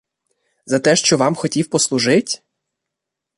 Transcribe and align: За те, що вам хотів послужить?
За 0.65 0.79
те, 0.79 0.95
що 0.95 1.17
вам 1.17 1.35
хотів 1.35 1.69
послужить? 1.69 2.43